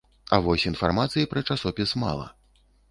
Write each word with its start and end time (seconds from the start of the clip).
А 0.37 0.39
вось 0.47 0.65
інфармацыі 0.71 1.29
пра 1.35 1.47
часопіс 1.49 1.97
мала. 2.07 2.29